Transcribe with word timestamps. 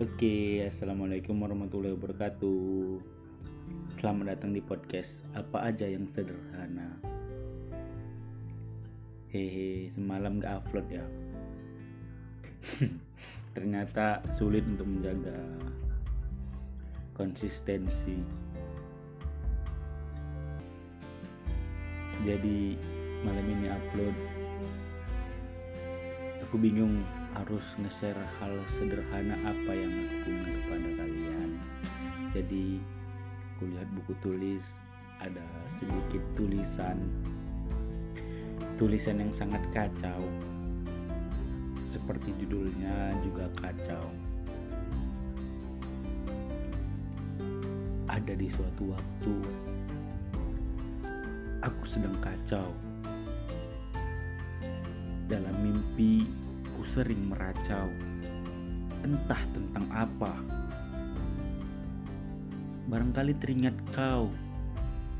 Oke, 0.00 0.64
assalamualaikum 0.64 1.36
warahmatullahi 1.44 1.92
wabarakatuh. 1.92 3.04
Selamat 3.92 4.32
datang 4.32 4.56
di 4.56 4.64
podcast 4.64 5.28
apa 5.36 5.68
aja 5.68 5.84
yang 5.84 6.08
sederhana. 6.08 6.96
Hehe, 9.28 9.92
semalam 9.92 10.40
gak 10.40 10.64
upload 10.64 10.88
ya. 10.88 11.04
Ternyata 13.60 14.24
sulit 14.32 14.64
untuk 14.64 14.88
menjaga 14.88 15.36
konsistensi. 17.12 18.24
Jadi 22.24 22.80
malam 23.20 23.44
ini 23.52 23.68
upload. 23.68 24.16
Aku 26.48 26.56
bingung 26.56 27.04
harus 27.40 27.64
nge-share 27.80 28.20
hal 28.36 28.52
sederhana 28.68 29.32
apa 29.48 29.72
yang 29.72 29.88
aku 29.88 30.16
punya 30.28 30.52
kepada 30.60 30.88
kalian. 31.00 31.50
Jadi 32.36 32.66
aku 33.56 33.62
lihat 33.72 33.88
buku 33.96 34.12
tulis 34.20 34.76
ada 35.24 35.44
sedikit 35.68 36.20
tulisan 36.36 37.00
tulisan 38.80 39.20
yang 39.20 39.28
sangat 39.32 39.60
kacau. 39.76 40.24
Seperti 41.84 42.32
judulnya 42.40 43.12
juga 43.20 43.44
kacau. 43.60 44.08
Ada 48.08 48.32
di 48.36 48.48
suatu 48.48 48.96
waktu 48.96 49.34
aku 51.60 51.84
sedang 51.84 52.16
kacau. 52.24 52.72
Dalam 55.28 55.60
mimpi 55.60 56.39
Ku 56.80 56.88
sering 56.88 57.28
meracau, 57.28 57.92
entah 59.04 59.44
tentang 59.52 59.84
apa. 59.92 60.32
Barangkali 62.88 63.36
teringat 63.36 63.76
kau 63.92 64.32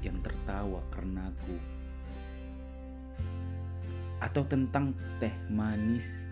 yang 0.00 0.16
tertawa 0.24 0.80
karena 0.88 1.28
aku. 1.28 1.60
Atau 4.24 4.48
tentang 4.48 4.96
teh 5.20 5.36
manis, 5.52 6.24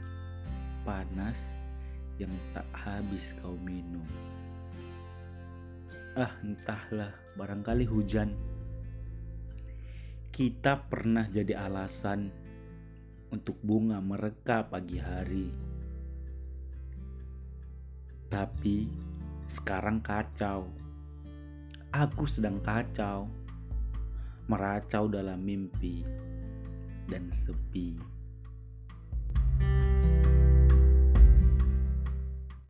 panas 0.88 1.52
yang 2.16 2.32
tak 2.56 2.64
habis 2.72 3.36
kau 3.44 3.52
minum. 3.60 4.08
Ah, 6.16 6.32
entahlah, 6.40 7.12
barangkali 7.36 7.84
hujan. 7.84 8.32
Kita 10.32 10.88
pernah 10.88 11.28
jadi 11.28 11.68
alasan 11.68 12.47
untuk 13.32 13.56
bunga 13.60 14.00
mereka 14.00 14.64
pagi 14.64 14.96
hari. 14.96 15.48
Tapi 18.28 18.88
sekarang 19.48 20.04
kacau. 20.04 20.68
Aku 21.88 22.28
sedang 22.28 22.60
kacau, 22.60 23.24
meracau 24.44 25.08
dalam 25.08 25.40
mimpi 25.40 26.04
dan 27.08 27.32
sepi. 27.32 28.17